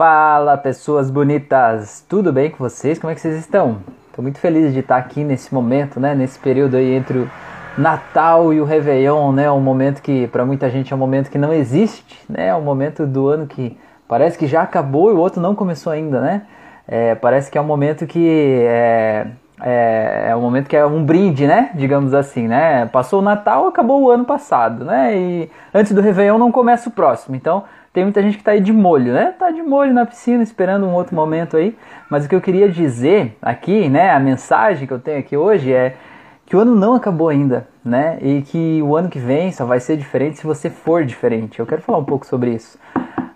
[0.00, 2.98] Fala pessoas bonitas, tudo bem com vocês?
[2.98, 3.80] Como é que vocês estão?
[4.08, 6.14] Estou muito feliz de estar aqui nesse momento, né?
[6.14, 7.30] Nesse período aí entre o
[7.76, 9.50] Natal e o Réveillon, né?
[9.50, 12.46] Um momento que para muita gente é um momento que não existe, né?
[12.46, 13.76] É um momento do ano que
[14.08, 16.46] parece que já acabou e o outro não começou ainda, né?
[16.88, 18.26] É, parece que é um momento que
[18.62, 19.26] é,
[19.60, 21.72] é, é, um momento que é um brinde, né?
[21.74, 22.86] Digamos assim, né?
[22.86, 25.14] Passou o Natal, acabou o ano passado, né?
[25.14, 27.36] E antes do Réveillon não começa o próximo.
[27.36, 29.34] Então tem muita gente que está aí de molho, né?
[29.36, 31.76] Tá de molho na piscina, esperando um outro momento aí.
[32.08, 34.10] Mas o que eu queria dizer aqui, né?
[34.10, 35.96] A mensagem que eu tenho aqui hoje é
[36.46, 38.18] que o ano não acabou ainda, né?
[38.20, 41.58] E que o ano que vem só vai ser diferente se você for diferente.
[41.58, 42.78] Eu quero falar um pouco sobre isso.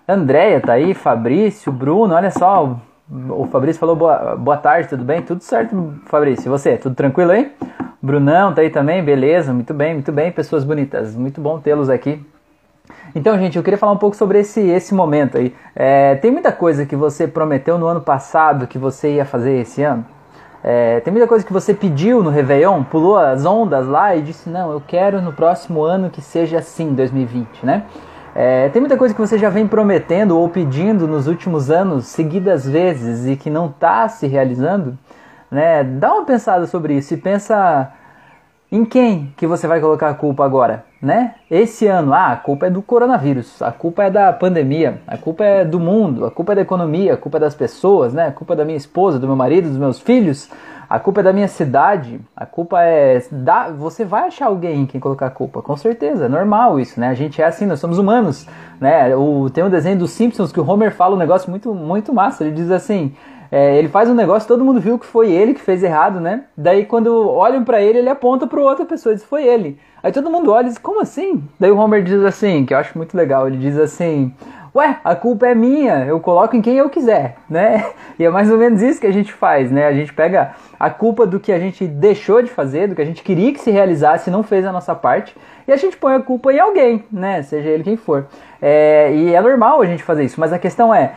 [0.07, 2.77] Andréia tá aí, Fabrício, Bruno, olha só.
[3.09, 5.21] O Fabrício falou boa, boa tarde, tudo bem?
[5.21, 6.47] Tudo certo, Fabrício.
[6.47, 6.77] E você?
[6.77, 7.51] Tudo tranquilo aí?
[8.01, 9.51] Brunão tá aí também, beleza?
[9.51, 11.15] Muito bem, muito bem, pessoas bonitas.
[11.15, 12.23] Muito bom tê-los aqui.
[13.15, 15.55] Então, gente, eu queria falar um pouco sobre esse, esse momento aí.
[15.73, 19.81] É, tem muita coisa que você prometeu no ano passado que você ia fazer esse
[19.81, 20.05] ano.
[20.61, 24.49] É, tem muita coisa que você pediu no Réveillon, pulou as ondas lá e disse:
[24.49, 27.83] Não, eu quero no próximo ano que seja assim, 2020, né?
[28.35, 32.67] É, tem muita coisa que você já vem prometendo ou pedindo nos últimos anos, seguidas
[32.67, 34.97] vezes, e que não está se realizando.
[35.49, 35.85] Né?
[35.85, 37.93] Dá uma pensada sobre isso e pensa
[38.71, 41.35] em quem que você vai colocar a culpa agora, né?
[41.49, 45.43] Esse ano, ah, a culpa é do coronavírus, a culpa é da pandemia, a culpa
[45.43, 48.27] é do mundo, a culpa é da economia, a culpa é das pessoas, né?
[48.27, 50.49] A culpa é da minha esposa, do meu marido, dos meus filhos,
[50.89, 53.69] a culpa é da minha cidade, a culpa é da.
[53.69, 57.09] Você vai achar alguém em quem colocar a culpa, com certeza, é normal isso, né?
[57.09, 58.47] A gente é assim, nós somos humanos,
[58.79, 59.15] né?
[59.15, 62.43] O, tem um desenho dos Simpsons que o Homer fala um negócio muito, muito massa,
[62.43, 63.13] ele diz assim.
[63.51, 66.43] É, ele faz um negócio, todo mundo viu que foi ele que fez errado, né?
[66.57, 69.79] Daí quando olham para ele, ele aponta para outra pessoa e diz: "Foi ele".
[70.01, 71.43] Aí todo mundo olha e diz: "Como assim?".
[71.59, 74.33] Daí o Homer diz assim, que eu acho muito legal, ele diz assim:
[74.73, 77.85] "Ué, a culpa é minha, eu coloco em quem eu quiser", né?
[78.17, 79.87] E é mais ou menos isso que a gente faz, né?
[79.87, 83.05] A gente pega a culpa do que a gente deixou de fazer, do que a
[83.05, 85.35] gente queria que se realizasse e não fez a nossa parte,
[85.67, 87.41] e a gente põe a culpa em alguém, né?
[87.41, 88.27] Seja ele quem for.
[88.61, 91.13] É, e é normal a gente fazer isso, mas a questão é,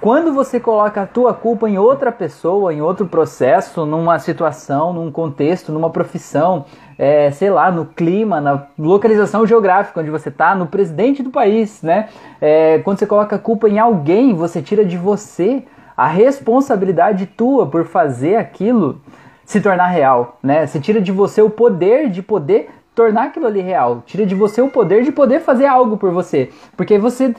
[0.00, 5.10] quando você coloca a tua culpa em outra pessoa, em outro processo, numa situação, num
[5.12, 6.64] contexto, numa profissão,
[6.98, 11.82] é, sei lá, no clima, na localização geográfica onde você está, no presidente do país,
[11.82, 12.08] né?
[12.40, 17.66] É, quando você coloca a culpa em alguém, você tira de você a responsabilidade tua
[17.66, 19.00] por fazer aquilo
[19.44, 20.66] se tornar real, né?
[20.66, 24.02] Você tira de você o poder de poder tornar aquilo ali real.
[24.06, 26.50] Tira de você o poder de poder fazer algo por você.
[26.76, 27.34] Porque você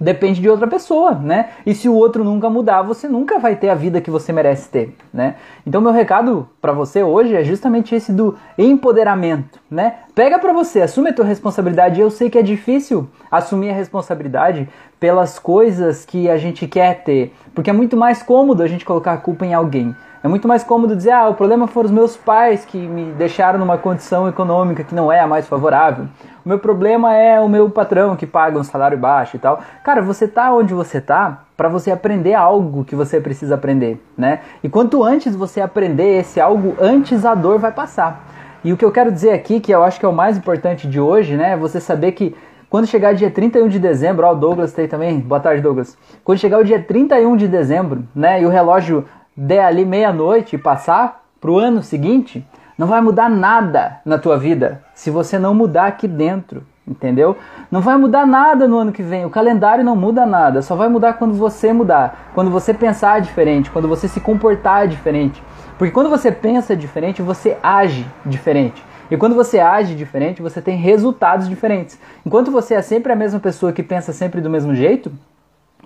[0.00, 1.50] depende de outra pessoa, né?
[1.64, 4.68] E se o outro nunca mudar, você nunca vai ter a vida que você merece
[4.68, 5.36] ter, né?
[5.66, 9.96] Então meu recado para você hoje é justamente esse do empoderamento, né?
[10.14, 12.00] Pega para você, assume a tua responsabilidade.
[12.00, 14.68] Eu sei que é difícil assumir a responsabilidade
[14.98, 19.12] pelas coisas que a gente quer ter, porque é muito mais cômodo a gente colocar
[19.12, 19.94] a culpa em alguém.
[20.26, 23.60] É muito mais cômodo dizer, ah, o problema foram os meus pais que me deixaram
[23.60, 26.06] numa condição econômica que não é a mais favorável.
[26.44, 29.60] O meu problema é o meu patrão que paga um salário baixo e tal.
[29.84, 34.40] Cara, você tá onde você tá para você aprender algo que você precisa aprender, né?
[34.64, 38.26] E quanto antes você aprender esse algo, antes a dor vai passar.
[38.64, 40.88] E o que eu quero dizer aqui, que eu acho que é o mais importante
[40.88, 42.34] de hoje, né, é você saber que
[42.68, 45.96] quando chegar dia 31 de dezembro, ó, o Douglas tem também, boa tarde Douglas.
[46.24, 49.04] Quando chegar o dia 31 de dezembro, né, e o relógio
[49.36, 52.46] der ali meia-noite e passar para o ano seguinte,
[52.78, 57.36] não vai mudar nada na tua vida se você não mudar aqui dentro, entendeu?
[57.70, 60.88] Não vai mudar nada no ano que vem, o calendário não muda nada, só vai
[60.88, 65.42] mudar quando você mudar, quando você pensar diferente, quando você se comportar diferente.
[65.78, 68.82] Porque quando você pensa diferente, você age diferente.
[69.10, 71.98] E quando você age diferente, você tem resultados diferentes.
[72.24, 75.12] Enquanto você é sempre a mesma pessoa que pensa sempre do mesmo jeito,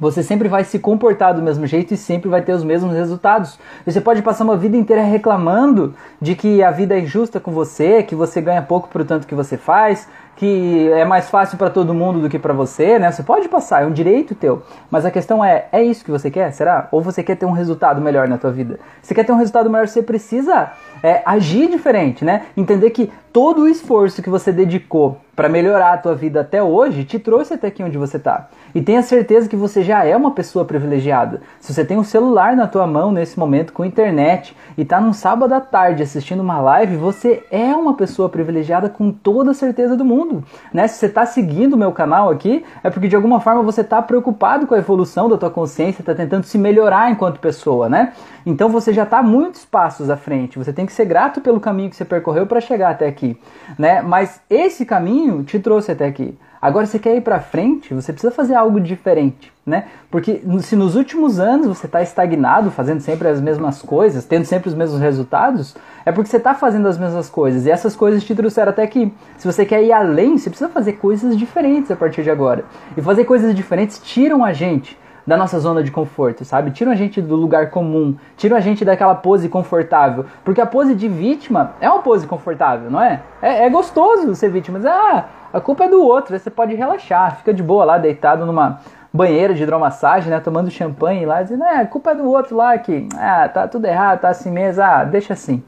[0.00, 3.58] você sempre vai se comportar do mesmo jeito e sempre vai ter os mesmos resultados.
[3.84, 8.02] Você pode passar uma vida inteira reclamando de que a vida é injusta com você,
[8.02, 10.08] que você ganha pouco por tanto que você faz,
[10.40, 13.12] que é mais fácil para todo mundo do que para você, né?
[13.12, 14.62] Você pode passar, é um direito teu.
[14.90, 16.50] Mas a questão é, é isso que você quer?
[16.52, 16.88] Será?
[16.90, 18.80] Ou você quer ter um resultado melhor na tua vida?
[19.02, 20.72] Você quer ter um resultado melhor, você precisa
[21.02, 22.46] é, agir diferente, né?
[22.56, 27.04] Entender que todo o esforço que você dedicou para melhorar a tua vida até hoje
[27.04, 28.48] te trouxe até aqui onde você está.
[28.74, 31.40] E tenha certeza que você já é uma pessoa privilegiada.
[31.60, 35.12] Se você tem um celular na tua mão nesse momento com internet e está num
[35.12, 39.96] sábado à tarde assistindo uma live, você é uma pessoa privilegiada com toda a certeza
[39.96, 40.29] do mundo.
[40.72, 40.86] Né?
[40.88, 44.00] Se você está seguindo o meu canal aqui, é porque de alguma forma você está
[44.00, 48.12] preocupado com a evolução da tua consciência, está tentando se melhorar enquanto pessoa, né?
[48.46, 50.58] Então você já está muitos passos à frente.
[50.58, 53.38] Você tem que ser grato pelo caminho que você percorreu para chegar até aqui,
[53.78, 54.02] né?
[54.02, 56.38] Mas esse caminho te trouxe até aqui.
[56.62, 59.86] Agora você quer ir para frente, você precisa fazer algo diferente, né?
[60.10, 64.68] Porque se nos últimos anos você está estagnado, fazendo sempre as mesmas coisas, tendo sempre
[64.68, 65.74] os mesmos resultados,
[66.04, 69.10] é porque você está fazendo as mesmas coisas e essas coisas te trouxeram até aqui.
[69.38, 72.66] Se você quer ir além, você precisa fazer coisas diferentes a partir de agora.
[72.94, 76.70] E fazer coisas diferentes tiram a gente da nossa zona de conforto, sabe?
[76.70, 80.26] Tiram a gente do lugar comum, tiram a gente daquela pose confortável.
[80.44, 83.22] Porque a pose de vítima é uma pose confortável, não é?
[83.40, 87.36] É, é gostoso ser vítima, mas ah, a culpa é do outro, você pode relaxar,
[87.36, 88.80] fica de boa lá, deitado numa
[89.12, 92.78] banheira de hidromassagem, né, tomando champanhe lá, dizendo, é, a culpa é do outro lá
[92.78, 95.62] que, ah, tá tudo errado, tá assim mesmo, ah, deixa assim,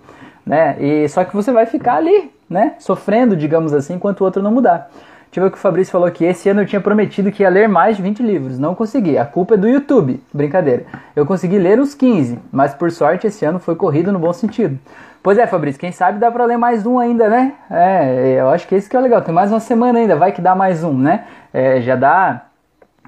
[0.47, 0.77] né?
[0.79, 4.53] E só que você vai ficar ali, né, sofrendo, digamos assim, enquanto o outro não
[4.53, 4.91] mudar.
[5.33, 6.27] Deixa eu ver o que o Fabrício falou aqui.
[6.27, 8.59] Esse ano eu tinha prometido que ia ler mais de 20 livros.
[8.59, 9.17] Não consegui.
[9.17, 10.23] A culpa é do YouTube.
[10.31, 10.85] Brincadeira.
[11.17, 14.79] Eu consegui ler uns 15, mas por sorte esse ano foi corrido no bom sentido.
[15.23, 17.55] Pois é, Fabrício, quem sabe dá pra ler mais um ainda, né?
[17.71, 19.23] É, eu acho que esse que é legal.
[19.23, 21.25] Tem mais uma semana ainda, vai que dá mais um, né?
[21.51, 22.43] É, já dá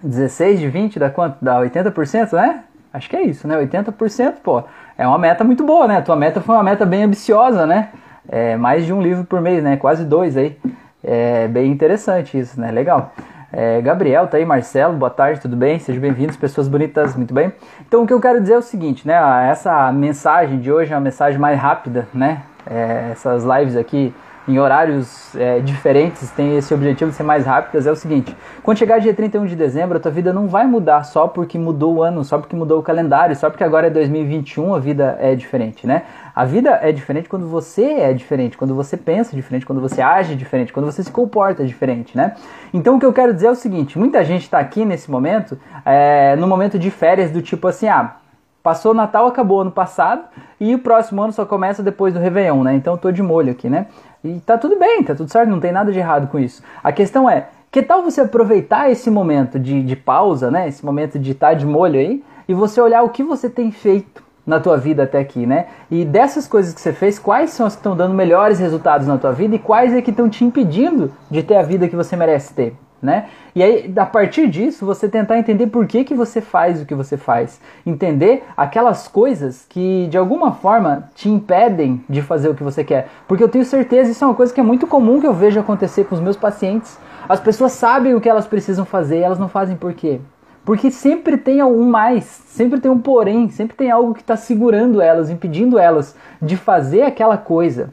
[0.02, 1.36] 16 de 20, dá quanto?
[1.42, 2.60] Dá 80%, né?
[2.90, 3.58] Acho que é isso, né?
[3.58, 4.64] 80%, pô.
[4.96, 5.98] É uma meta muito boa, né?
[5.98, 7.90] A tua meta foi uma meta bem ambiciosa, né?
[8.26, 9.76] É, mais de um livro por mês, né?
[9.76, 10.56] Quase dois aí.
[11.06, 12.70] É bem interessante isso, né?
[12.70, 13.12] Legal.
[13.52, 15.78] É, Gabriel, tá aí, Marcelo, boa tarde, tudo bem?
[15.78, 17.52] Sejam bem-vindos, pessoas bonitas, muito bem?
[17.86, 19.14] Então, o que eu quero dizer é o seguinte, né?
[19.48, 22.42] Essa mensagem de hoje é uma mensagem mais rápida, né?
[22.66, 24.14] É, essas lives aqui
[24.46, 28.78] em horários é, diferentes, tem esse objetivo de ser mais rápidas, é o seguinte: quando
[28.78, 32.02] chegar dia 31 de dezembro, a tua vida não vai mudar só porque mudou o
[32.02, 35.86] ano, só porque mudou o calendário, só porque agora é 2021, a vida é diferente,
[35.86, 36.02] né?
[36.34, 40.34] A vida é diferente quando você é diferente, quando você pensa diferente, quando você age
[40.34, 42.34] diferente, quando você se comporta diferente, né?
[42.72, 45.56] Então o que eu quero dizer é o seguinte: muita gente está aqui nesse momento,
[45.84, 48.16] é, no momento de férias, do tipo assim, ah.
[48.64, 50.24] Passou o Natal, acabou ano passado
[50.58, 52.74] e o próximo ano só começa depois do Réveillon, né?
[52.74, 53.88] Então eu tô de molho aqui, né?
[54.24, 56.62] E tá tudo bem, tá tudo certo, não tem nada de errado com isso.
[56.82, 60.66] A questão é, que tal você aproveitar esse momento de, de pausa, né?
[60.66, 63.70] Esse momento de estar tá de molho aí, e você olhar o que você tem
[63.70, 65.66] feito na tua vida até aqui, né?
[65.90, 69.18] E dessas coisas que você fez, quais são as que estão dando melhores resultados na
[69.18, 72.16] tua vida e quais é que estão te impedindo de ter a vida que você
[72.16, 72.76] merece ter?
[73.04, 73.26] né?
[73.54, 76.94] E aí, a partir disso, você tentar entender por que, que você faz o que
[76.94, 77.60] você faz.
[77.84, 83.08] Entender aquelas coisas que, de alguma forma, te impedem de fazer o que você quer.
[83.28, 85.60] Porque eu tenho certeza, isso é uma coisa que é muito comum que eu vejo
[85.60, 86.98] acontecer com os meus pacientes.
[87.28, 90.18] As pessoas sabem o que elas precisam fazer e elas não fazem por quê?
[90.64, 95.00] Porque sempre tem um mais, sempre tem um porém, sempre tem algo que está segurando
[95.00, 97.92] elas, impedindo elas de fazer aquela coisa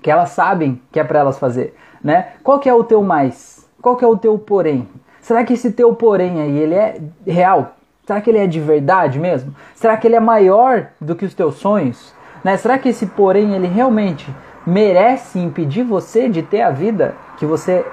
[0.00, 2.28] que elas sabem que é para elas fazer, né?
[2.44, 3.68] Qual que é o teu mais?
[3.82, 4.88] Qual que é o teu porém?
[5.20, 7.74] Será que esse teu porém aí, ele é real?
[8.06, 9.52] Será que ele é de verdade mesmo?
[9.74, 12.14] Será que ele é maior do que os teus sonhos?
[12.44, 12.56] Né?
[12.56, 14.32] Será que esse porém, ele realmente
[14.64, 17.84] merece impedir você de ter a vida que você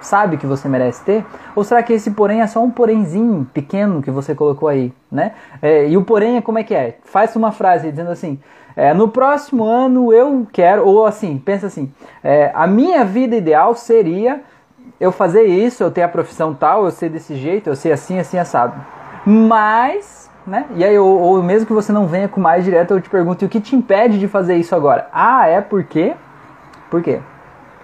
[0.00, 1.24] sabe que você merece ter?
[1.54, 5.32] Ou será que esse porém é só um porémzinho pequeno que você colocou aí, né?
[5.60, 6.98] É, e o porém é como é que é?
[7.04, 8.38] Faz uma frase dizendo assim,
[8.76, 13.74] é, no próximo ano eu quero, ou assim, pensa assim, é, a minha vida ideal
[13.74, 14.42] seria
[15.00, 18.18] eu fazer isso, eu ter a profissão tal, eu ser desse jeito, eu ser assim,
[18.18, 18.74] assim, assado.
[19.24, 20.66] Mas, né?
[20.76, 23.44] E aí, ou, ou mesmo que você não venha com mais direto, eu te pergunto,
[23.44, 25.08] e o que te impede de fazer isso agora?
[25.12, 26.14] Ah, é porque?
[26.90, 27.20] Por quê?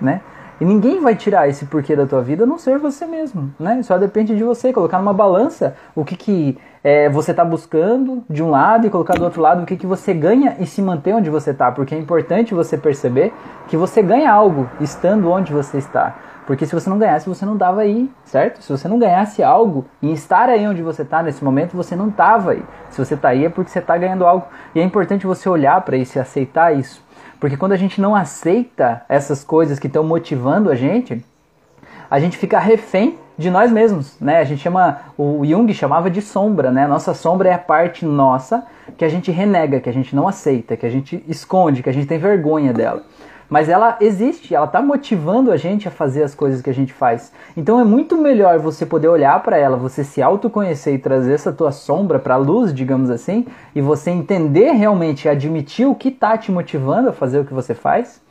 [0.00, 0.20] Né?
[0.62, 3.82] E ninguém vai tirar esse porquê da tua vida a não ser você mesmo, né?
[3.82, 8.44] Só depende de você, colocar numa balança o que, que é, você está buscando de
[8.44, 11.16] um lado e colocar do outro lado o que, que você ganha e se manter
[11.16, 13.34] onde você está, porque é importante você perceber
[13.66, 16.14] que você ganha algo estando onde você está.
[16.46, 18.62] Porque se você não ganhasse, você não estava aí, certo?
[18.62, 22.08] Se você não ganhasse algo em estar aí onde você está nesse momento, você não
[22.08, 22.62] estava aí.
[22.88, 24.46] Se você está aí é porque você está ganhando algo.
[24.76, 27.02] E é importante você olhar para isso e aceitar isso.
[27.42, 31.26] Porque quando a gente não aceita essas coisas que estão motivando a gente,
[32.08, 34.38] a gente fica refém de nós mesmos, né?
[34.38, 36.86] A gente chama, o Jung chamava de sombra, né?
[36.86, 38.64] Nossa sombra é a parte nossa
[38.96, 41.92] que a gente renega, que a gente não aceita, que a gente esconde, que a
[41.92, 43.02] gente tem vergonha dela
[43.52, 46.90] mas ela existe, ela está motivando a gente a fazer as coisas que a gente
[46.90, 47.30] faz.
[47.54, 51.52] Então é muito melhor você poder olhar para ela, você se autoconhecer e trazer essa
[51.52, 53.44] tua sombra para a luz, digamos assim,
[53.74, 57.74] e você entender realmente, admitir o que está te motivando a fazer o que você
[57.74, 58.22] faz,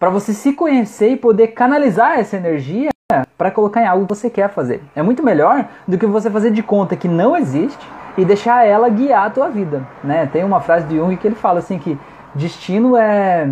[0.00, 2.90] para você se conhecer e poder canalizar essa energia
[3.38, 4.82] para colocar em algo que você quer fazer.
[4.96, 7.86] É muito melhor do que você fazer de conta que não existe
[8.18, 10.26] e deixar ela guiar a tua vida, né?
[10.26, 11.96] Tem uma frase de Jung que ele fala assim que
[12.34, 13.48] destino é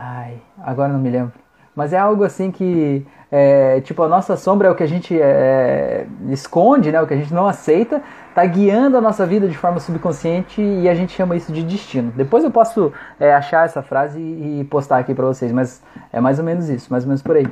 [0.00, 1.32] Ai, agora não me lembro.
[1.74, 5.16] mas é algo assim que é, tipo, a nossa sombra é o que a gente
[5.20, 7.00] é, esconde, né?
[7.00, 8.00] O que a gente não aceita,
[8.34, 12.12] tá guiando a nossa vida de forma subconsciente e a gente chama isso de destino.
[12.16, 16.38] Depois eu posso é, achar essa frase e postar aqui para vocês, mas é mais
[16.38, 17.46] ou menos isso, mais ou menos por aí.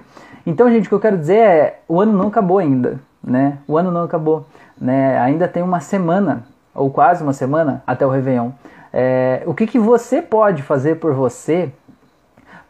[0.47, 3.59] Então, gente, o que eu quero dizer é, o ano não acabou ainda, né?
[3.67, 4.47] O ano não acabou,
[4.81, 5.19] né?
[5.19, 8.51] Ainda tem uma semana, ou quase uma semana, até o Réveillon.
[8.93, 11.73] É, o que, que você pode fazer por você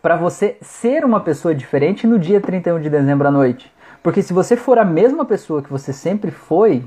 [0.07, 3.73] para você ser uma pessoa diferente no dia 31 de dezembro à noite.
[4.05, 6.85] Porque se você for a mesma pessoa que você sempre foi,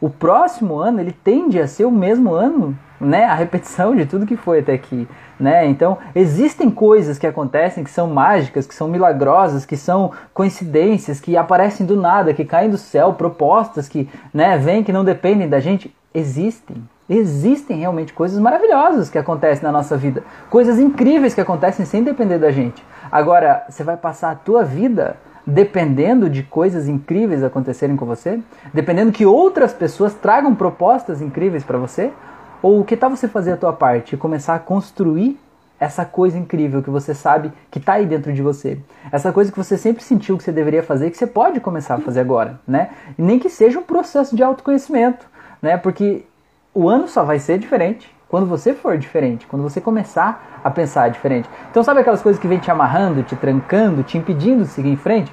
[0.00, 3.22] o próximo ano ele tende a ser o mesmo ano, né?
[3.22, 5.06] A repetição de tudo que foi até aqui,
[5.38, 5.64] né?
[5.68, 11.36] Então, existem coisas que acontecem que são mágicas, que são milagrosas, que são coincidências, que
[11.36, 15.60] aparecem do nada, que caem do céu, propostas que, né, vêm que não dependem da
[15.60, 16.82] gente, existem.
[17.08, 22.38] Existem realmente coisas maravilhosas que acontecem na nossa vida, coisas incríveis que acontecem sem depender
[22.38, 22.84] da gente.
[23.10, 28.40] Agora, você vai passar a tua vida dependendo de coisas incríveis acontecerem com você?
[28.74, 32.12] Dependendo que outras pessoas tragam propostas incríveis para você?
[32.60, 35.38] Ou que tal você fazer a tua parte e começar a construir
[35.78, 38.78] essa coisa incrível que você sabe que está aí dentro de você.
[39.12, 42.00] Essa coisa que você sempre sentiu que você deveria fazer, que você pode começar a
[42.00, 42.90] fazer agora, né?
[43.16, 45.26] Nem que seja um processo de autoconhecimento,
[45.60, 45.76] né?
[45.76, 46.24] Porque
[46.76, 51.08] o ano só vai ser diferente quando você for diferente, quando você começar a pensar
[51.08, 51.48] diferente.
[51.70, 54.96] Então, sabe aquelas coisas que vem te amarrando, te trancando, te impedindo de seguir em
[54.96, 55.32] frente?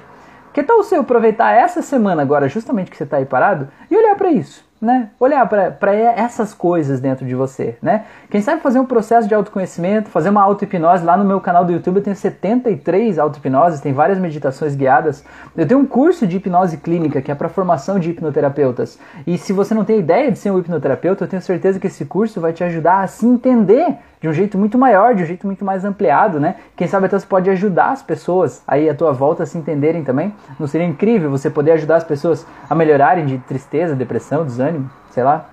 [0.54, 4.14] Que tal você aproveitar essa semana agora, justamente que você está aí parado, e olhar
[4.14, 4.64] para isso?
[4.84, 5.10] Né?
[5.18, 8.04] Olhar para essas coisas dentro de você, né?
[8.30, 11.72] Quem sabe fazer um processo de autoconhecimento, fazer uma auto-hipnose lá no meu canal do
[11.72, 15.24] YouTube, eu tenho 73 auto-hipnoses, tem várias meditações guiadas.
[15.56, 18.98] Eu tenho um curso de hipnose clínica que é para formação de hipnoterapeutas.
[19.26, 22.04] E se você não tem ideia de ser um hipnoterapeuta, eu tenho certeza que esse
[22.04, 25.46] curso vai te ajudar a se entender de um jeito muito maior, de um jeito
[25.46, 26.56] muito mais ampliado, né?
[26.74, 30.02] Quem sabe até você pode ajudar as pessoas aí à tua volta a se entenderem
[30.02, 30.34] também.
[30.58, 34.73] Não seria incrível você poder ajudar as pessoas a melhorarem de tristeza, depressão, desânimo,
[35.10, 35.50] sei lá?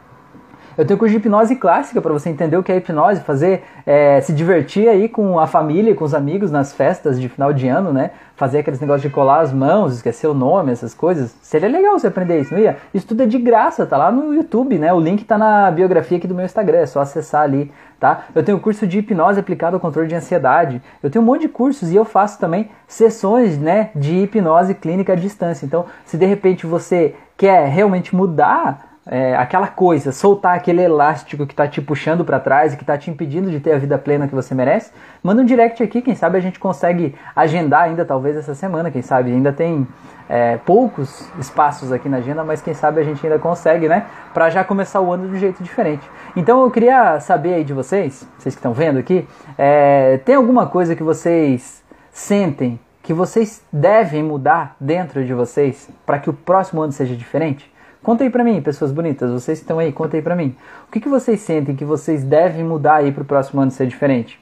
[0.77, 4.21] Eu tenho curso de hipnose clássica para você entender o que é hipnose, fazer é,
[4.21, 7.91] se divertir aí com a família, com os amigos nas festas de final de ano,
[7.91, 8.11] né?
[8.37, 11.35] Fazer aqueles negócios de colar as mãos, esquecer o nome, essas coisas.
[11.41, 12.77] Seria legal você aprender isso, não ia?
[12.93, 14.93] Isso tudo é de graça, tá lá no YouTube, né?
[14.93, 17.69] O link tá na biografia aqui do meu Instagram, é só acessar ali
[18.01, 18.23] tá?
[18.33, 20.81] Eu tenho curso de hipnose aplicado ao controle de ansiedade.
[21.03, 25.13] Eu tenho um monte de cursos e eu faço também sessões, né, de hipnose clínica
[25.13, 25.67] à distância.
[25.67, 31.51] Então, se de repente você quer realmente mudar é, aquela coisa, soltar aquele elástico que
[31.51, 34.25] está te puxando para trás e que está te impedindo de ter a vida plena
[34.25, 34.89] que você merece,
[35.21, 39.01] manda um direct aqui, quem sabe a gente consegue agendar ainda, talvez essa semana, quem
[39.01, 39.85] sabe ainda tem
[40.29, 44.49] é, poucos espaços aqui na agenda, mas quem sabe a gente ainda consegue, né, para
[44.49, 46.09] já começar o ano de um jeito diferente.
[46.33, 49.27] Então eu queria saber aí de vocês, vocês que estão vendo aqui,
[49.57, 56.19] é, tem alguma coisa que vocês sentem que vocês devem mudar dentro de vocês para
[56.19, 57.70] que o próximo ano seja diferente?
[58.03, 60.55] Conta aí pra mim, pessoas bonitas, vocês que estão aí, conta aí pra mim.
[60.87, 64.39] O que, que vocês sentem que vocês devem mudar aí pro próximo ano ser diferente?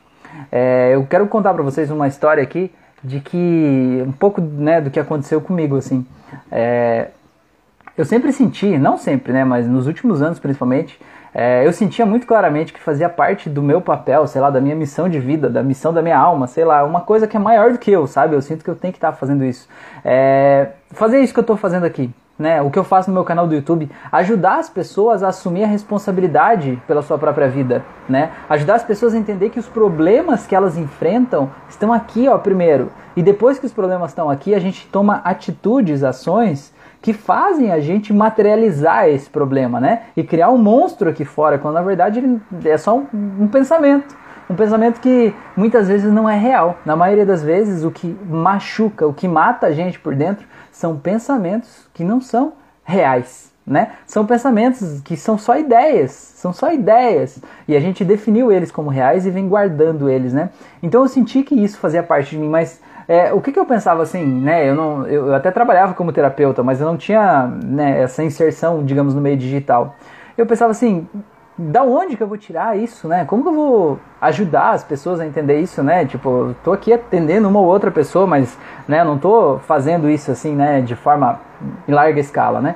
[0.49, 2.71] É, eu quero contar pra vocês uma história aqui
[3.03, 6.05] de que um pouco né, do que aconteceu comigo assim.
[6.49, 7.09] É,
[7.97, 10.97] eu sempre senti, não sempre, né, mas nos últimos anos principalmente,
[11.33, 14.75] é, eu sentia muito claramente que fazia parte do meu papel, sei lá, da minha
[14.75, 17.73] missão de vida, da missão da minha alma, sei lá, uma coisa que é maior
[17.73, 18.35] do que eu, sabe?
[18.35, 19.67] Eu sinto que eu tenho que estar fazendo isso.
[20.03, 22.09] É, fazer isso que eu estou fazendo aqui,
[22.39, 25.65] né, o que eu faço no meu canal do YouTube, ajudar as pessoas a assumir
[25.65, 28.31] a responsabilidade pela sua própria vida, né?
[28.49, 32.91] Ajudar as pessoas a entender que os problemas que elas enfrentam estão aqui, ó, primeiro.
[33.13, 37.79] E depois que os problemas estão aqui, a gente toma atitudes, ações que fazem a
[37.79, 40.03] gente materializar esse problema, né?
[40.15, 44.15] E criar um monstro aqui fora, quando na verdade é só um, um pensamento.
[44.49, 46.79] Um pensamento que muitas vezes não é real.
[46.83, 50.97] Na maioria das vezes, o que machuca, o que mata a gente por dentro, são
[50.97, 52.53] pensamentos que não são
[52.83, 53.49] reais.
[53.65, 53.91] Né?
[54.07, 57.39] São pensamentos que são só ideias, são só ideias.
[57.67, 60.49] E a gente definiu eles como reais e vem guardando eles, né?
[60.81, 63.65] Então eu senti que isso fazia parte de mim, mas é, o que, que, eu
[63.65, 64.67] pensava assim, né?
[64.67, 69.13] Eu, não, eu, até trabalhava como terapeuta, mas eu não tinha né, essa inserção, digamos,
[69.13, 69.95] no meio digital.
[70.35, 71.07] Eu pensava assim,
[71.61, 73.25] da onde que eu vou tirar isso, né?
[73.25, 76.05] Como que eu vou ajudar as pessoas a entender isso, né?
[76.05, 80.55] Tipo, tô aqui atendendo uma ou outra pessoa, mas, né, não tô fazendo isso assim,
[80.55, 81.41] né, de forma
[81.85, 82.75] em larga escala, né?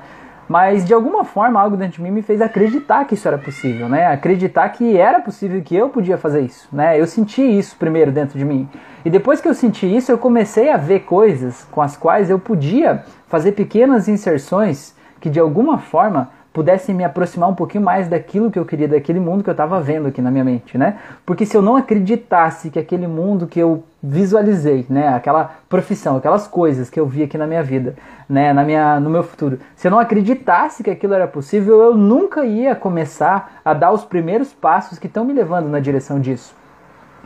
[0.49, 3.87] Mas de alguma forma algo dentro de mim me fez acreditar que isso era possível,
[3.87, 4.07] né?
[4.07, 6.99] Acreditar que era possível que eu podia fazer isso, né?
[6.99, 8.67] Eu senti isso primeiro dentro de mim.
[9.05, 12.37] E depois que eu senti isso, eu comecei a ver coisas com as quais eu
[12.37, 18.51] podia fazer pequenas inserções que de alguma forma pudessem me aproximar um pouquinho mais daquilo
[18.51, 20.99] que eu queria, daquele mundo que eu estava vendo aqui na minha mente, né?
[21.25, 25.07] Porque se eu não acreditasse que aquele mundo que eu visualizei, né?
[25.07, 27.95] Aquela profissão, aquelas coisas que eu vi aqui na minha vida,
[28.29, 28.53] né?
[28.53, 29.57] Na minha, no meu futuro.
[29.75, 34.03] Se eu não acreditasse que aquilo era possível, eu nunca ia começar a dar os
[34.03, 36.55] primeiros passos que estão me levando na direção disso,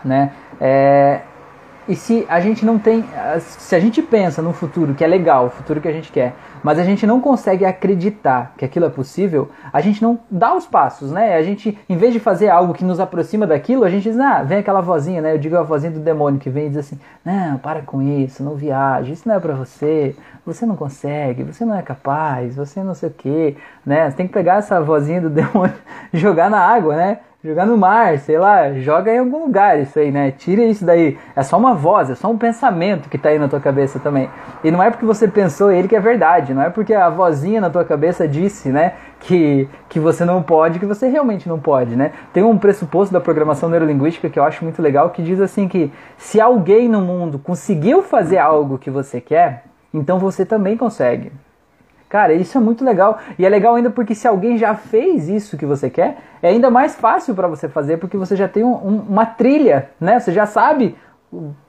[0.06, 0.32] né?
[0.62, 1.22] É,
[1.88, 3.06] e se a gente não tem,
[3.40, 6.34] se a gente pensa no futuro que é legal, o futuro que a gente quer,
[6.62, 10.66] mas a gente não consegue acreditar que aquilo é possível, a gente não dá os
[10.66, 11.36] passos, né?
[11.36, 14.44] A gente, em vez de fazer algo que nos aproxima daquilo, a gente diz, ah,
[14.44, 15.34] vem aquela vozinha, né?
[15.34, 18.44] Eu digo a vozinha do demônio que vem e diz assim, não, para com isso,
[18.44, 20.16] não viaje, isso não é para você,
[20.46, 24.10] você não consegue, você não é capaz, você não sei o que, né?
[24.10, 25.76] Você tem que pegar essa vozinha do demônio
[26.12, 27.20] e jogar na água, né?
[27.48, 30.32] Jogar no mar, sei lá, joga em algum lugar isso aí, né?
[30.32, 31.18] Tira isso daí.
[31.34, 34.30] É só uma voz, é só um pensamento que tá aí na tua cabeça também.
[34.64, 37.62] E não é porque você pensou ele que é verdade, não é porque a vozinha
[37.62, 41.96] na tua cabeça disse, né, que, que você não pode, que você realmente não pode,
[41.96, 42.12] né?
[42.34, 45.92] Tem um pressuposto da programação neurolinguística que eu acho muito legal que diz assim que
[46.18, 49.64] se alguém no mundo conseguiu fazer algo que você quer,
[49.94, 51.32] então você também consegue.
[52.10, 53.20] Cara, isso é muito legal.
[53.38, 56.70] E é legal ainda porque se alguém já fez isso que você quer, é ainda
[56.70, 60.20] mais fácil para você fazer porque você já tem um, um, uma trilha, né?
[60.20, 60.96] Você já sabe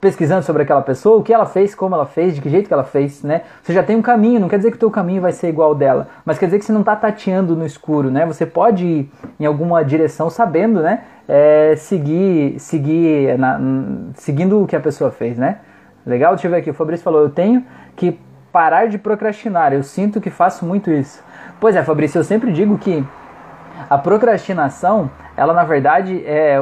[0.00, 2.72] pesquisando sobre aquela pessoa, o que ela fez, como ela fez, de que jeito que
[2.72, 3.42] ela fez, né?
[3.62, 5.70] Você já tem um caminho, não quer dizer que o teu caminho vai ser igual
[5.70, 8.24] ao dela, mas quer dizer que você não está tateando no escuro, né?
[8.26, 11.02] Você pode ir em alguma direção sabendo, né?
[11.26, 13.60] É, seguir, seguir, na,
[14.14, 15.58] seguindo o que a pessoa fez, né?
[16.06, 16.34] Legal?
[16.34, 17.64] Deixa eu ver aqui, o Fabrício falou, eu tenho
[17.96, 18.18] que
[18.52, 19.72] parar de procrastinar.
[19.72, 21.22] Eu sinto que faço muito isso.
[21.60, 23.04] Pois é, Fabrício, eu sempre digo que
[23.88, 26.56] a procrastinação, ela na verdade é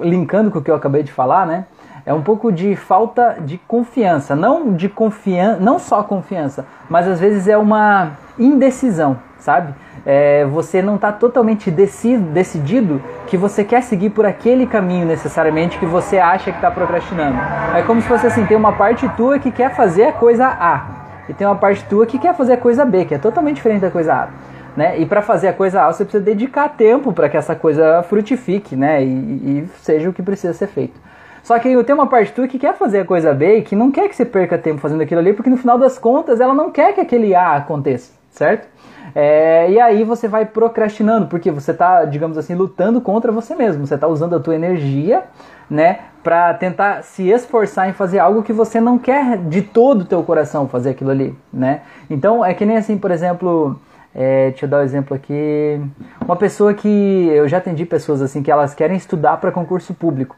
[0.00, 1.64] linkando com o que eu acabei de falar, né?
[2.04, 7.18] É um pouco de falta de confiança, não de confiança, não só confiança, mas às
[7.18, 9.74] vezes é uma indecisão, sabe?
[10.04, 15.86] É, você não está totalmente decidido que você quer seguir por aquele caminho necessariamente que
[15.86, 17.38] você acha que está procrastinando.
[17.74, 21.05] É como se fosse assim, tem uma parte tua que quer fazer a coisa A,
[21.28, 23.82] e tem uma parte tua que quer fazer a coisa B, que é totalmente diferente
[23.82, 24.28] da coisa A.
[24.76, 24.98] Né?
[24.98, 28.76] E para fazer a coisa A, você precisa dedicar tempo para que essa coisa frutifique
[28.76, 29.02] né?
[29.02, 31.00] E, e, seja o que precisa ser feito.
[31.42, 33.90] Só que tem uma parte tua que quer fazer a coisa B e que não
[33.90, 36.70] quer que você perca tempo fazendo aquilo ali, porque no final das contas ela não
[36.70, 38.68] quer que aquele A aconteça, certo?
[39.14, 43.86] É, e aí você vai procrastinando, porque você está, digamos assim, lutando contra você mesmo.
[43.86, 45.22] Você está usando a tua energia
[45.70, 50.04] né, para tentar se esforçar em fazer algo que você não quer de todo o
[50.04, 51.82] teu coração fazer aquilo ali, né?
[52.10, 53.78] Então é que nem assim, por exemplo,
[54.12, 55.80] é, deixa eu dar um exemplo aqui,
[56.24, 60.34] uma pessoa que eu já atendi pessoas assim que elas querem estudar para concurso público.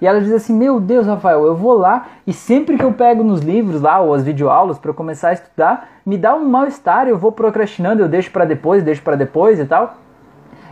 [0.00, 3.24] E ela diz assim: Meu Deus, Rafael, eu vou lá e sempre que eu pego
[3.24, 7.18] nos livros lá ou as videoaulas para começar a estudar, me dá um mal-estar, eu
[7.18, 9.96] vou procrastinando, eu deixo para depois, deixo para depois e tal.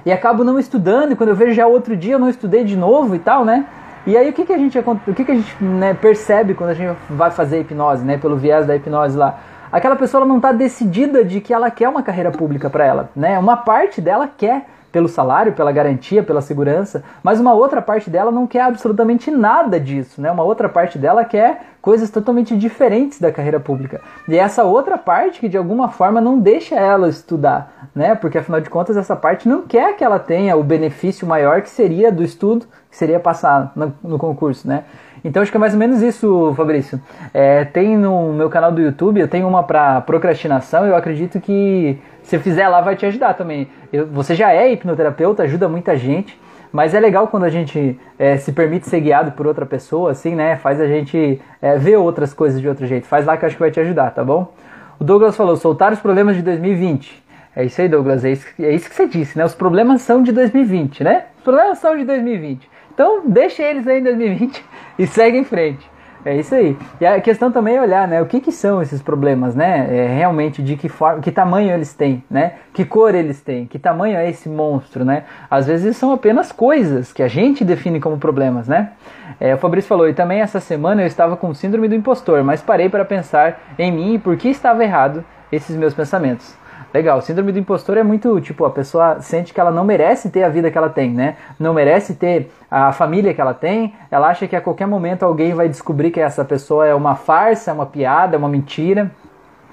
[0.06, 2.76] E acabo não estudando, e quando eu vejo já outro dia eu não estudei de
[2.76, 3.66] novo e tal, né?
[4.07, 6.71] E aí o que, que a gente, o que que a gente né, percebe quando
[6.71, 9.39] a gente vai fazer hipnose, né, pelo viés da hipnose lá?
[9.71, 13.39] Aquela pessoa não está decidida de que ela quer uma carreira pública para ela, né?
[13.39, 18.31] Uma parte dela quer pelo salário, pela garantia, pela segurança, mas uma outra parte dela
[18.31, 20.31] não quer absolutamente nada disso, né?
[20.31, 24.00] Uma outra parte dela quer coisas totalmente diferentes da carreira pública.
[24.29, 28.14] E é essa outra parte que de alguma forma não deixa ela estudar, né?
[28.14, 31.70] Porque afinal de contas essa parte não quer que ela tenha o benefício maior que
[31.70, 34.85] seria do estudo, que seria passar no, no concurso, né?
[35.22, 37.00] Então acho que é mais ou menos isso, Fabrício.
[37.33, 41.98] É, tem no meu canal do YouTube, eu tenho uma para procrastinação, eu acredito que
[42.31, 43.69] se fizer lá vai te ajudar também.
[43.93, 46.40] Eu, você já é hipnoterapeuta, ajuda muita gente,
[46.73, 50.37] mas é legal quando a gente é, se permite ser guiado por outra pessoa, assim,
[50.37, 50.55] né?
[50.55, 53.09] Faz a gente é, ver outras coisas de outro jeito.
[53.09, 54.55] Faz lá que eu acho que vai te ajudar, tá bom?
[55.01, 57.21] O Douglas falou, soltar os problemas de 2020.
[57.57, 59.45] É isso aí, Douglas, é isso, é isso que você disse, né?
[59.45, 61.25] Os problemas são de 2020, né?
[61.38, 62.71] Os problemas são de 2020.
[62.95, 64.64] Então, deixa eles aí em 2020
[65.01, 65.85] e segue em frente.
[66.24, 66.76] É isso aí.
[67.00, 69.87] E a questão também é olhar, né, o que, que são esses problemas, né?
[69.90, 72.54] É, realmente de que forma, que tamanho eles têm, né?
[72.74, 75.24] Que cor eles têm, que tamanho é esse monstro, né?
[75.50, 78.90] Às vezes são apenas coisas que a gente define como problemas, né?
[79.38, 82.61] É, o Fabrício falou, e também essa semana eu estava com síndrome do impostor, mas
[82.61, 86.60] parei para pensar em mim e por que estava errado esses meus pensamentos.
[86.92, 90.42] Legal, síndrome do impostor é muito, tipo, a pessoa sente que ela não merece ter
[90.42, 91.37] a vida que ela tem, né?
[91.59, 95.55] Não merece ter a família que ela tem, ela acha que a qualquer momento alguém
[95.55, 99.09] vai descobrir que essa pessoa é uma farsa, é uma piada, é uma mentira,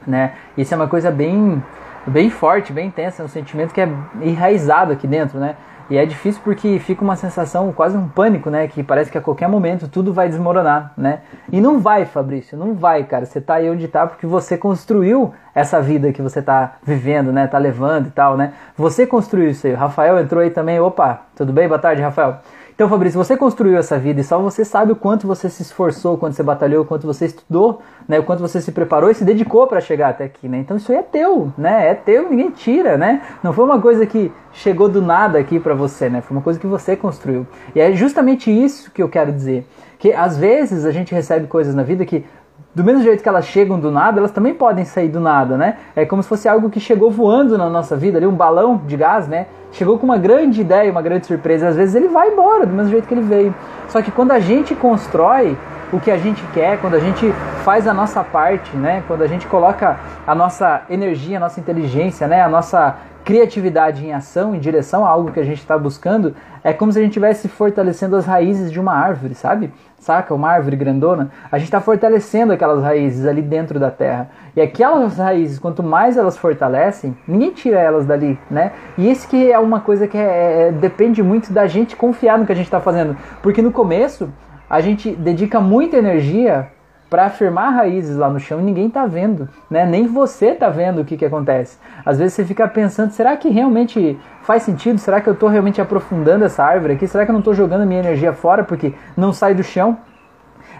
[0.05, 0.33] né?
[0.55, 1.61] Isso é uma coisa bem,
[2.05, 3.89] bem forte, bem intensa, é um sentimento que é
[4.21, 5.55] enraizado aqui dentro, né?
[5.89, 8.67] E é difícil porque fica uma sensação, quase um pânico, né?
[8.67, 11.21] Que parece que a qualquer momento tudo vai desmoronar, né?
[11.51, 13.25] E não vai, Fabrício, não vai, cara.
[13.25, 17.47] Você tá aí onde tá porque você construiu essa vida que você tá vivendo, né?
[17.47, 18.53] Tá levando e tal, né?
[18.75, 19.73] Você construiu isso aí.
[19.73, 20.79] O Rafael entrou aí também.
[20.79, 21.67] Opa, tudo bem?
[21.67, 22.41] Boa tarde, Rafael.
[22.77, 26.13] Então, Fabrício, você construiu essa vida e só você sabe o quanto você se esforçou,
[26.13, 28.19] o quanto você batalhou, o quanto você estudou, né?
[28.19, 30.59] O quanto você se preparou e se dedicou para chegar até aqui, né?
[30.59, 31.89] Então isso aí é teu, né?
[31.89, 33.23] É teu, ninguém tira, né?
[33.41, 36.21] Não foi uma coisa que chegou do nada aqui para você, né?
[36.21, 37.47] Foi uma coisa que você construiu.
[37.73, 41.73] E é justamente isso que eu quero dizer, que às vezes a gente recebe coisas
[41.73, 42.23] na vida que
[42.73, 45.77] do mesmo jeito que elas chegam do nada, elas também podem sair do nada, né?
[45.95, 48.95] É como se fosse algo que chegou voando na nossa vida, ali um balão de
[48.95, 49.47] gás, né?
[49.71, 52.91] Chegou com uma grande ideia, uma grande surpresa, às vezes ele vai embora do mesmo
[52.91, 53.53] jeito que ele veio.
[53.87, 55.57] Só que quando a gente constrói
[55.91, 57.31] o que a gente quer, quando a gente
[57.63, 59.03] faz a nossa parte, né?
[59.07, 62.41] Quando a gente coloca a nossa energia, a nossa inteligência, né?
[62.41, 66.71] A nossa criatividade em ação, em direção a algo que a gente está buscando, é
[66.71, 69.73] como se a gente estivesse fortalecendo as raízes de uma árvore, sabe?
[69.99, 70.33] Saca?
[70.33, 71.31] Uma árvore grandona.
[71.51, 74.29] A gente está fortalecendo aquelas raízes ali dentro da terra.
[74.55, 78.71] E aquelas raízes, quanto mais elas fortalecem, ninguém tira elas dali, né?
[78.97, 82.45] E isso que é uma coisa que é, é, depende muito da gente confiar no
[82.45, 83.17] que a gente está fazendo.
[83.41, 84.29] Porque no começo,
[84.69, 86.71] a gente dedica muita energia
[87.09, 89.85] para afirmar raízes lá no chão ninguém tá vendo, né?
[89.85, 91.77] Nem você tá vendo o que, que acontece.
[92.05, 94.99] Às vezes você fica pensando, será que realmente faz sentido?
[94.99, 97.07] Será que eu estou realmente aprofundando essa árvore aqui?
[97.07, 99.97] Será que eu não estou jogando minha energia fora porque não sai do chão?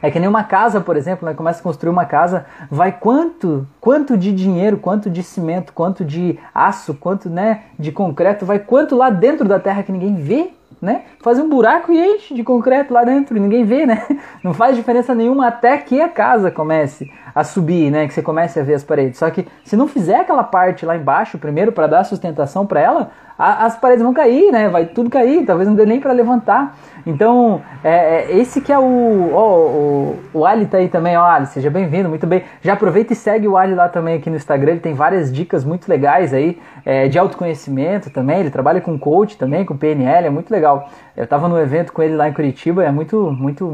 [0.02, 1.34] É que nem uma casa, por exemplo, né?
[1.34, 6.38] começa a construir uma casa, vai quanto, quanto de dinheiro, quanto de cimento, quanto de
[6.54, 10.52] aço, quanto né, de concreto, vai quanto lá dentro da terra que ninguém vê?
[10.82, 11.04] Né?
[11.22, 14.06] Faz um buraco e enche de concreto lá dentro ninguém vê, né?
[14.44, 18.08] Não faz diferença nenhuma até que a casa comece a subir, né?
[18.08, 19.20] Que você comece a ver as paredes.
[19.20, 23.12] Só que se não fizer aquela parte lá embaixo primeiro para dar sustentação para ela,
[23.38, 24.68] as paredes vão cair, né?
[24.68, 26.76] Vai tudo cair, talvez não dê nem para levantar.
[27.06, 28.84] Então, é, é, esse que é o.
[28.84, 32.44] o, o Ali tá aí também, ó, Ali, seja bem-vindo, muito bem.
[32.62, 35.64] Já aproveita e segue o Ali lá também aqui no Instagram, ele tem várias dicas
[35.64, 38.40] muito legais aí é, de autoconhecimento também.
[38.40, 40.90] Ele trabalha com coach também, com PNL, é muito legal.
[41.16, 43.66] Eu tava no evento com ele lá em Curitiba, é muito, muito.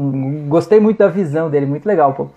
[0.46, 2.28] Gostei muito da visão dele, muito legal, pô.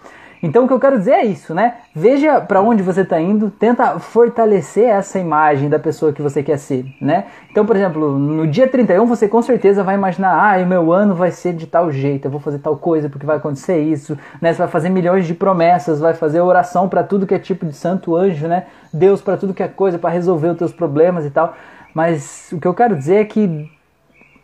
[0.41, 1.75] Então o que eu quero dizer é isso, né?
[1.95, 6.57] Veja para onde você está indo, tenta fortalecer essa imagem da pessoa que você quer
[6.57, 7.25] ser, né?
[7.49, 11.15] Então, por exemplo, no dia 31 você com certeza vai imaginar, ah, o meu ano
[11.15, 14.53] vai ser de tal jeito, eu vou fazer tal coisa porque vai acontecer isso, né?
[14.53, 17.73] Você vai fazer milhões de promessas, vai fazer oração para tudo que é tipo de
[17.73, 18.65] santo anjo, né?
[18.93, 21.55] Deus para tudo que é coisa, para resolver os teus problemas e tal.
[21.93, 23.69] Mas o que eu quero dizer é que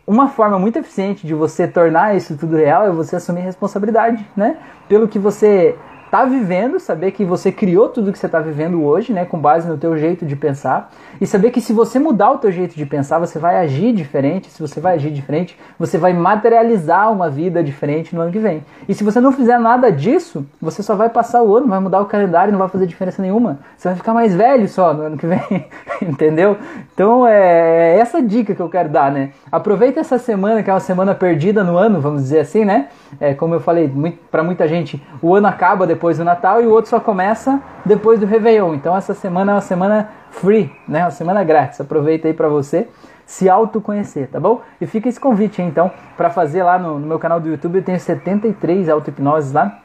[0.06, 4.58] uma forma muito eficiente de você tornar isso tudo real é você assumir responsabilidade, né?
[4.88, 5.76] Pelo que você
[6.14, 9.66] está vivendo, saber que você criou tudo que você está vivendo hoje, né, com base
[9.66, 12.86] no teu jeito de pensar, e saber que se você mudar o teu jeito de
[12.86, 17.64] pensar, você vai agir diferente, se você vai agir diferente, você vai materializar uma vida
[17.64, 18.62] diferente no ano que vem.
[18.88, 22.00] E se você não fizer nada disso, você só vai passar o ano, vai mudar
[22.00, 23.58] o calendário, não vai fazer diferença nenhuma.
[23.76, 25.66] Você vai ficar mais velho só no ano que vem,
[26.00, 26.56] entendeu?
[26.94, 29.30] Então é, é essa dica que eu quero dar, né?
[29.50, 32.86] Aproveita essa semana, que é uma semana perdida no ano, vamos dizer assim, né?
[33.20, 33.92] É, como eu falei,
[34.30, 37.62] para muita gente, o ano acaba depois depois do Natal e o outro só começa
[37.82, 38.74] depois do Réveillon.
[38.74, 41.02] Então essa semana é uma semana free, né?
[41.02, 41.80] Uma semana grátis.
[41.80, 42.88] Aproveita aí para você
[43.24, 44.60] se autoconhecer, tá bom?
[44.78, 47.76] E fica esse convite aí, então para fazer lá no, no, meu canal do YouTube.
[47.76, 49.78] Eu tenho 73 auto-hipnoses lá.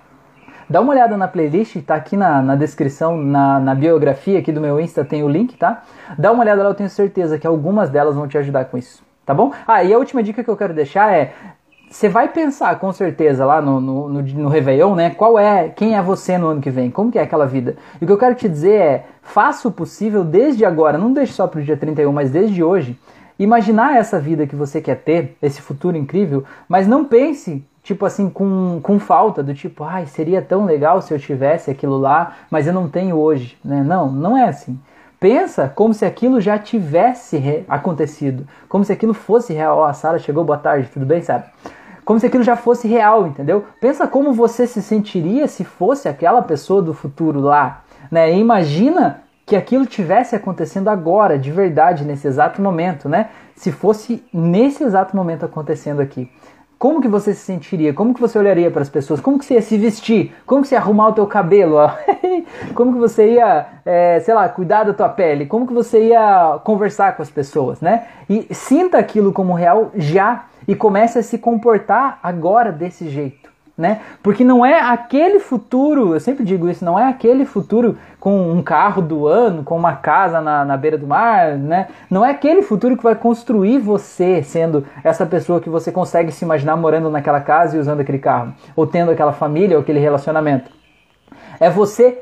[0.70, 4.60] Dá uma olhada na playlist, tá aqui na, na descrição, na, na, biografia aqui do
[4.60, 5.84] meu Insta tem o link, tá?
[6.18, 9.02] Dá uma olhada lá, eu tenho certeza que algumas delas vão te ajudar com isso,
[9.26, 9.54] tá bom?
[9.66, 11.34] Ah, e a última dica que eu quero deixar é
[11.90, 15.10] você vai pensar com certeza lá no, no, no, no Réveillon, né?
[15.10, 16.92] Qual é, quem é você no ano que vem?
[16.92, 17.76] Como que é aquela vida?
[18.00, 21.34] E o que eu quero te dizer é, faça o possível desde agora, não deixe
[21.34, 22.98] só para o dia 31, mas desde hoje,
[23.40, 28.30] imaginar essa vida que você quer ter, esse futuro incrível, mas não pense tipo assim,
[28.30, 32.68] com, com falta, do tipo, ai, seria tão legal se eu tivesse aquilo lá, mas
[32.68, 33.82] eu não tenho hoje, né?
[33.82, 34.80] Não, não é assim.
[35.20, 39.78] Pensa como se aquilo já tivesse acontecido, como se aquilo fosse real.
[39.78, 41.46] Ó, oh, a Sara chegou, boa tarde, tudo bem, sabe?
[42.10, 43.66] Como se aquilo já fosse real, entendeu?
[43.80, 48.34] Pensa como você se sentiria se fosse aquela pessoa do futuro lá, né?
[48.34, 53.30] E imagina que aquilo tivesse acontecendo agora, de verdade, nesse exato momento, né?
[53.56, 56.28] Se fosse nesse exato momento acontecendo aqui.
[56.80, 57.94] Como que você se sentiria?
[57.94, 59.20] Como que você olharia para as pessoas?
[59.20, 60.34] Como que você ia se vestir?
[60.48, 61.78] Como que você ia arrumar o teu cabelo?
[62.74, 65.46] Como que você ia, é, sei lá, cuidar da tua pele?
[65.46, 68.08] Como que você ia conversar com as pessoas, né?
[68.28, 73.50] E sinta aquilo como real já e comece a se comportar agora desse jeito.
[73.76, 74.02] Né?
[74.22, 78.62] Porque não é aquele futuro, eu sempre digo isso, não é aquele futuro com um
[78.62, 81.88] carro do ano, com uma casa na, na beira do mar, né?
[82.10, 86.44] Não é aquele futuro que vai construir você sendo essa pessoa que você consegue se
[86.44, 90.70] imaginar morando naquela casa e usando aquele carro, ou tendo aquela família ou aquele relacionamento.
[91.58, 92.22] É você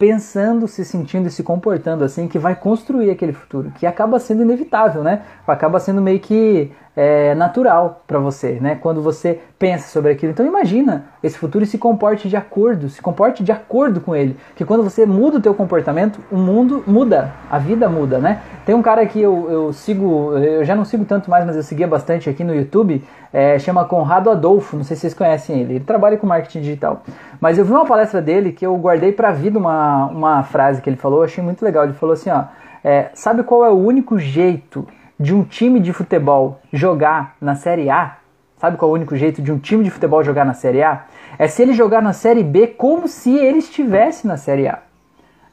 [0.00, 4.42] pensando, se sentindo e se comportando assim que vai construir aquele futuro, que acaba sendo
[4.42, 5.22] inevitável, né?
[5.46, 8.74] Acaba sendo meio que é, natural para você, né?
[8.74, 10.32] Quando você pensa sobre aquilo.
[10.32, 14.36] Então imagina esse futuro e se comporte de acordo, se comporte de acordo com ele.
[14.54, 18.42] Que quando você muda o teu comportamento, o mundo muda, a vida muda, né?
[18.66, 21.62] Tem um cara que eu, eu sigo, eu já não sigo tanto mais, mas eu
[21.62, 25.76] seguia bastante aqui no YouTube, é, chama Conrado Adolfo, não sei se vocês conhecem ele.
[25.76, 27.02] Ele trabalha com marketing digital.
[27.40, 30.90] Mas eu vi uma palestra dele que eu guardei pra vida uma, uma frase que
[30.90, 31.84] ele falou, eu achei muito legal.
[31.84, 32.44] Ele falou assim, ó,
[32.84, 34.86] é, sabe qual é o único jeito
[35.20, 38.16] de um time de futebol jogar na Série A,
[38.56, 41.04] sabe qual é o único jeito de um time de futebol jogar na Série A?
[41.38, 44.78] É se ele jogar na Série B como se ele estivesse na Série A.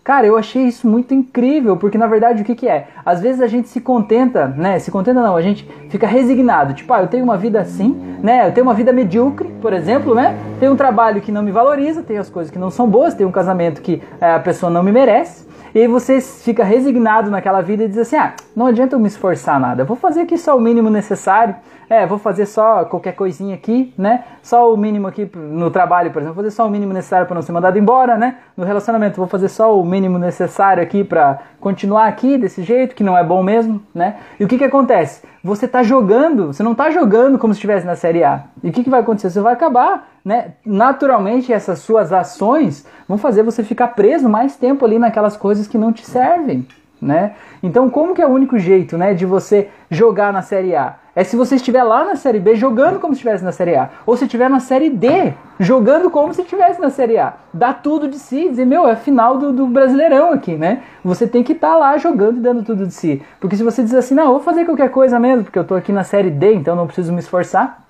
[0.05, 2.87] Cara, eu achei isso muito incrível, porque na verdade o que, que é?
[3.05, 4.79] Às vezes a gente se contenta, né?
[4.79, 6.73] Se contenta não, a gente fica resignado.
[6.73, 8.47] Tipo, ah, eu tenho uma vida assim, né?
[8.47, 10.37] Eu tenho uma vida medíocre, por exemplo, né?
[10.61, 13.27] Tenho um trabalho que não me valoriza, tenho as coisas que não são boas, tenho
[13.27, 15.45] um casamento que é, a pessoa não me merece.
[15.77, 19.05] E aí você fica resignado naquela vida e diz assim: ah, não adianta eu me
[19.05, 21.55] esforçar nada, eu vou fazer aqui só o mínimo necessário,
[21.89, 24.23] é, vou fazer só qualquer coisinha aqui, né?
[24.41, 27.35] Só o mínimo aqui no trabalho, por exemplo, vou fazer só o mínimo necessário para
[27.35, 28.37] não ser mandado embora, né?
[28.55, 33.03] No relacionamento, vou fazer só o mínimo necessário aqui para continuar aqui desse jeito, que
[33.03, 34.17] não é bom mesmo, né?
[34.39, 35.23] E o que que acontece?
[35.43, 38.43] Você está jogando, você não está jogando como se estivesse na Série A.
[38.63, 39.29] E o que, que vai acontecer?
[39.29, 40.55] Você vai acabar né?
[40.65, 45.77] Naturalmente, essas suas ações vão fazer você ficar preso mais tempo ali naquelas coisas que
[45.77, 46.67] não te servem,
[47.01, 47.33] né?
[47.61, 50.95] Então, como que é o único jeito, né, de você jogar na Série A?
[51.15, 53.89] É se você estiver lá na Série B jogando como se estivesse na Série A,
[54.05, 57.33] ou se estiver na Série D jogando como se estivesse na Série A.
[57.51, 60.83] Dá tudo de si, dizer, meu, é final do, do Brasileirão aqui, né?
[61.03, 63.21] Você tem que estar tá lá jogando e dando tudo de si.
[63.39, 65.91] Porque se você diz assim, não, vou fazer qualquer coisa mesmo, porque eu tô aqui
[65.91, 67.83] na Série D, então não preciso me esforçar,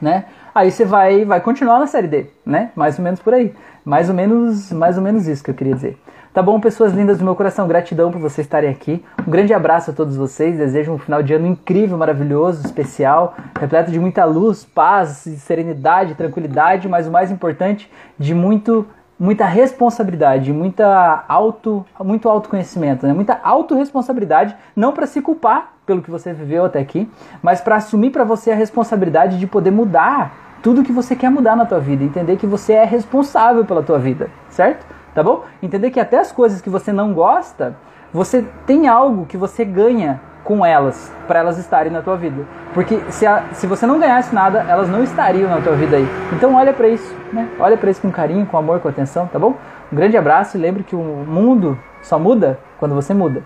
[0.00, 0.26] né?
[0.54, 2.70] Aí você vai, vai continuar na série D, né?
[2.74, 3.54] Mais ou menos por aí.
[3.84, 5.96] Mais ou menos, mais ou menos isso que eu queria dizer.
[6.32, 9.02] Tá bom, pessoas lindas do meu coração, gratidão por vocês estarem aqui.
[9.26, 10.58] Um grande abraço a todos vocês.
[10.58, 16.86] Desejo um final de ano incrível, maravilhoso, especial, repleto de muita luz, paz, serenidade, tranquilidade,
[16.86, 18.86] mas o mais importante, de muito
[19.18, 23.12] muita responsabilidade, muita auto, muito autoconhecimento, né?
[23.12, 27.10] muita autorresponsabilidade, não para se culpar pelo que você viveu até aqui,
[27.42, 31.56] mas para assumir para você a responsabilidade de poder mudar tudo que você quer mudar
[31.56, 34.97] na tua vida, entender que você é responsável pela tua vida, certo?
[35.18, 35.42] Tá bom?
[35.60, 37.74] Entender que até as coisas que você não gosta,
[38.12, 42.46] você tem algo que você ganha com elas, para elas estarem na tua vida.
[42.72, 46.06] Porque se, a, se você não ganhasse nada, elas não estariam na tua vida aí.
[46.32, 47.48] Então olha para isso, né?
[47.58, 49.56] Olha para isso com carinho, com amor, com atenção, tá bom?
[49.92, 53.42] Um grande abraço e lembre que o mundo só muda quando você muda.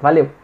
[0.00, 0.41] Valeu!